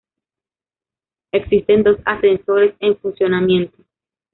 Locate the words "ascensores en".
2.05-2.97